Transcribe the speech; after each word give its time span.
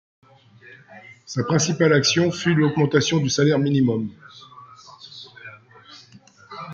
Sa 1.27 1.43
principale 1.43 1.93
action 1.93 2.31
fut 2.31 2.55
l'augmentation 2.55 3.19
du 3.19 3.29
salaire 3.29 3.59
minimum. 3.59 4.09